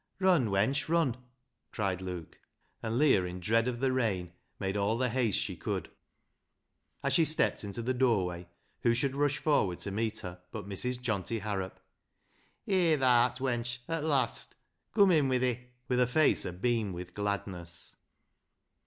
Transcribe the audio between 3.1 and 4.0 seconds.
in dread of the